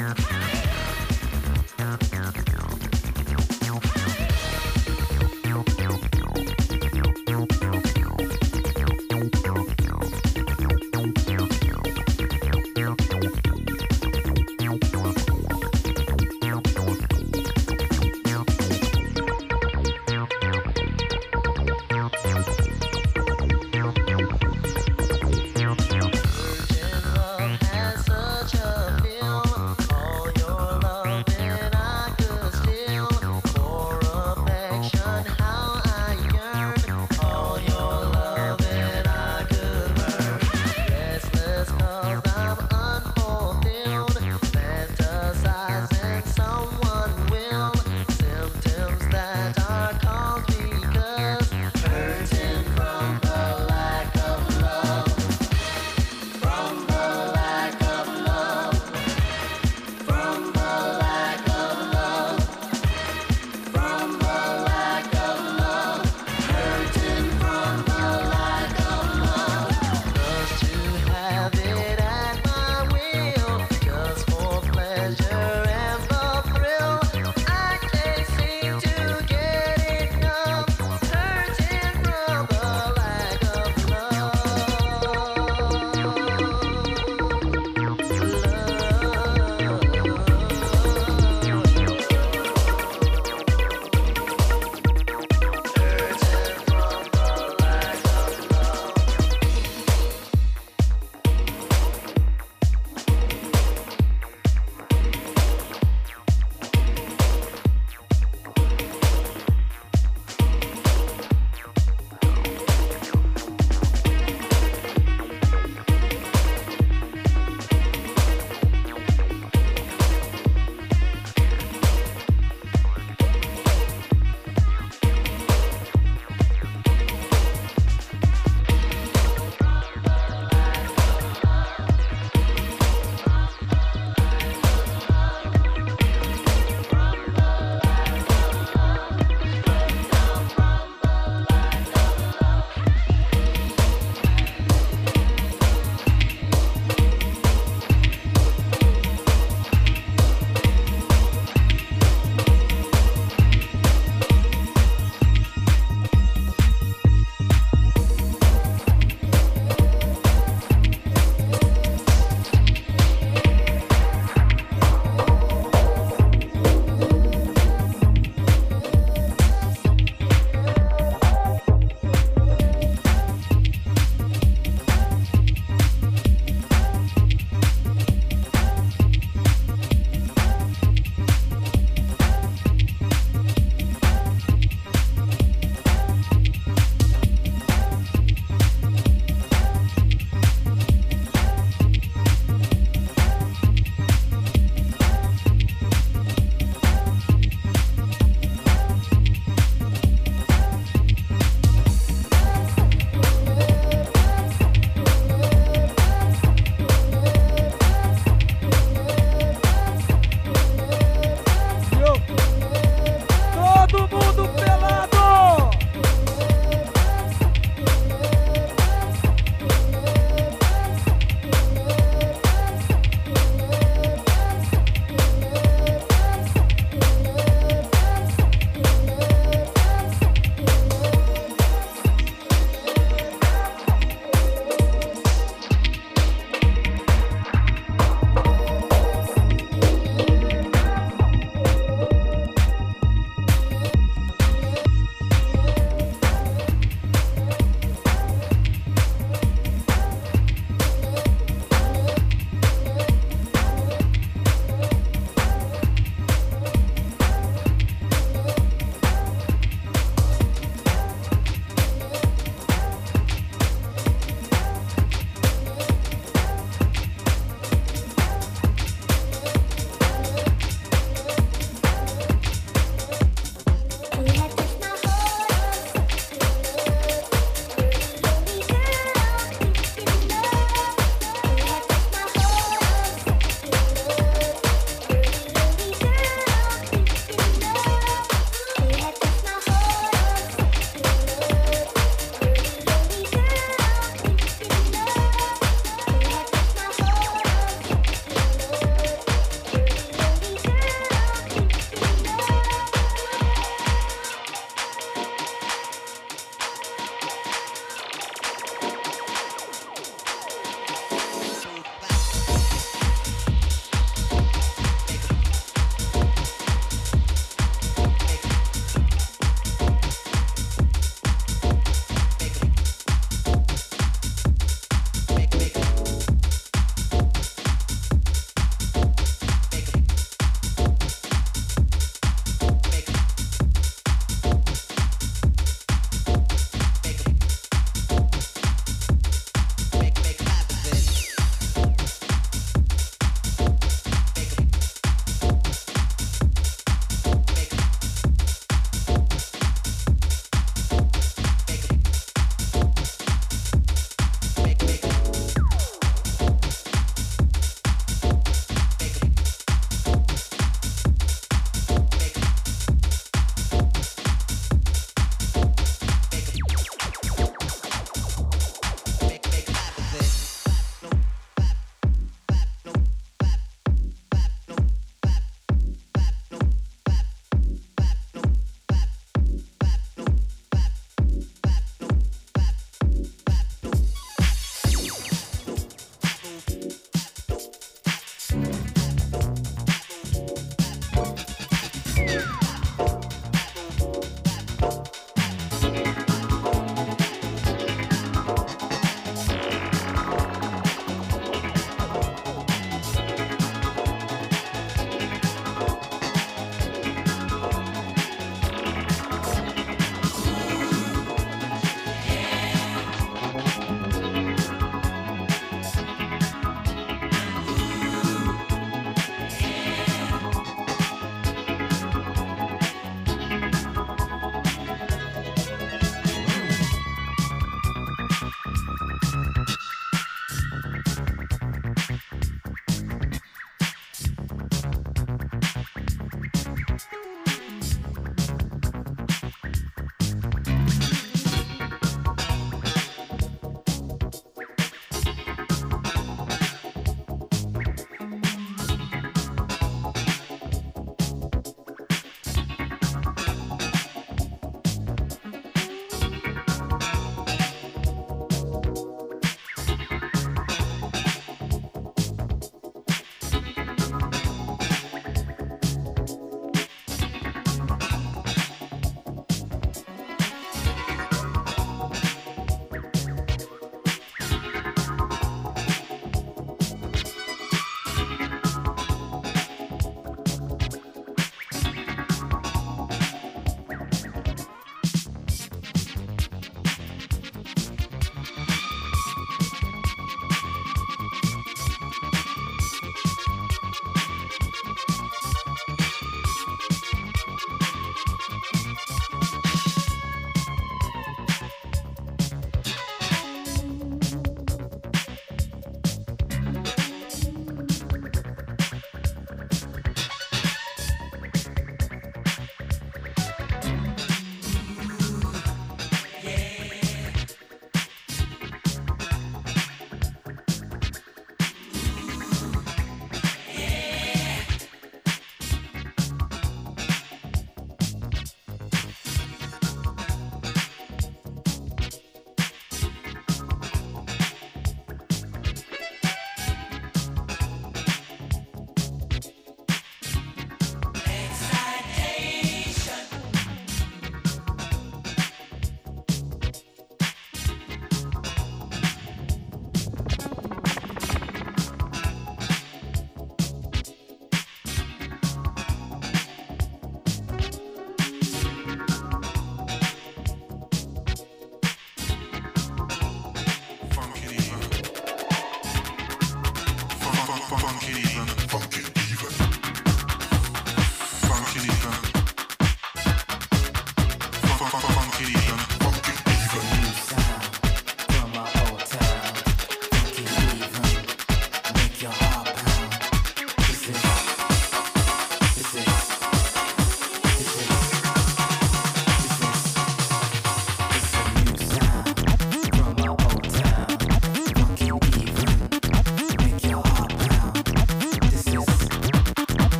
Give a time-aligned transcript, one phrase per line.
[0.00, 0.49] here.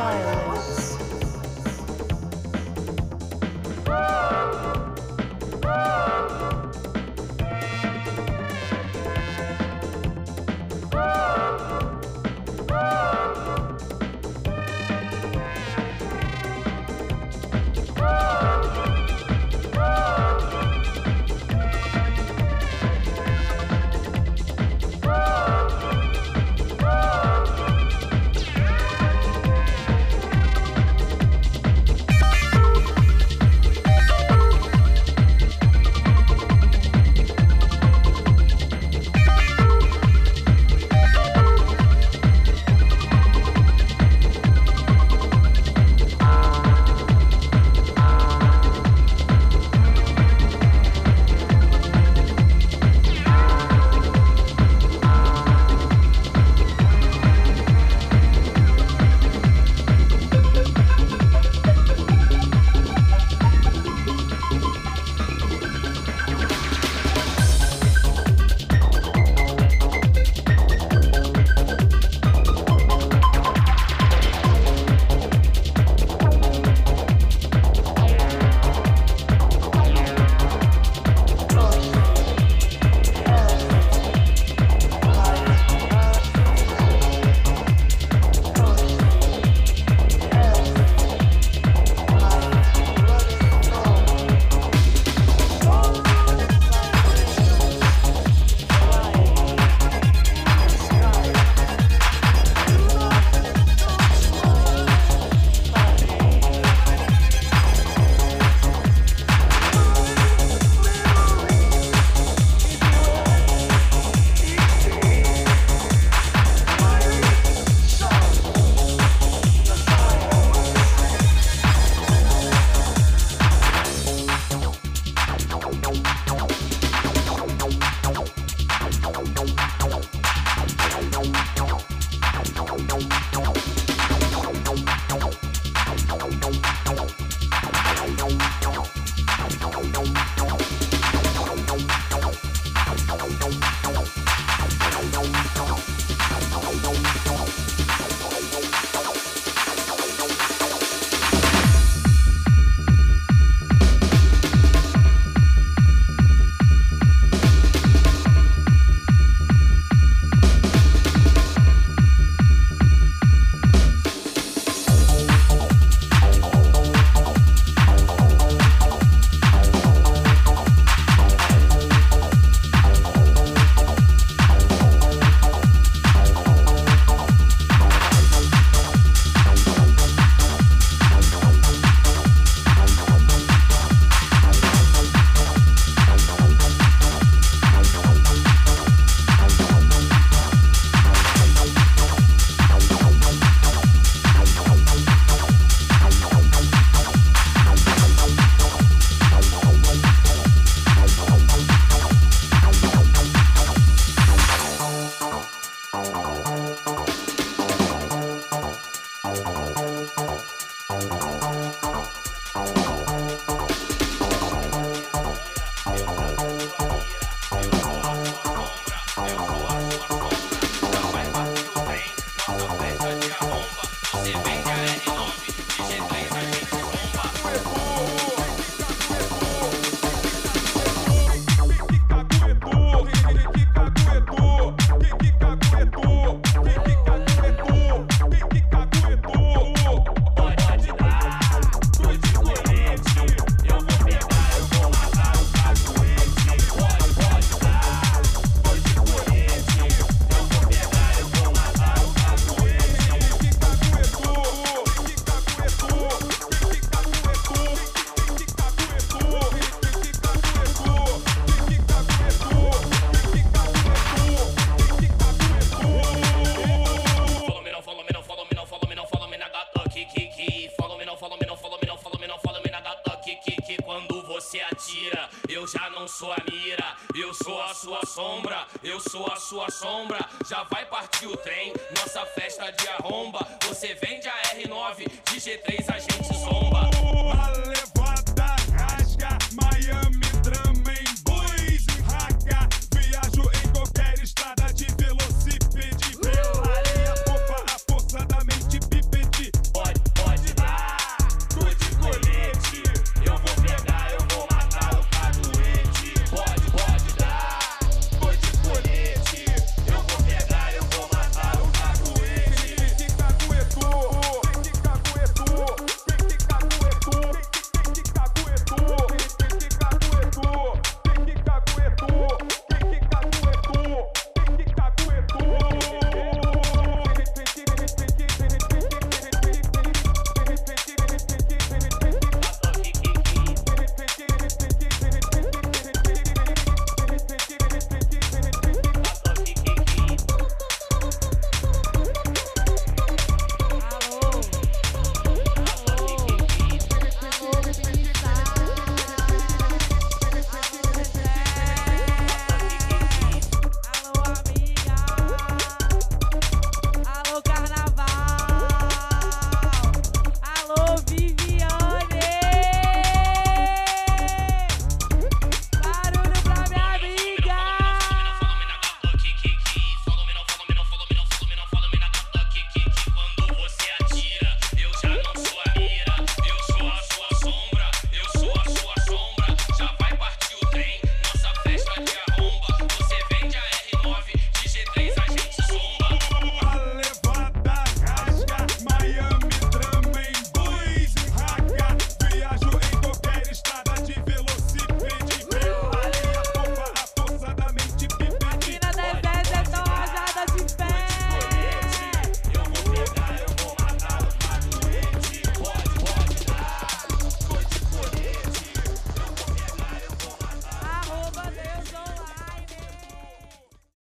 [0.00, 0.89] はい。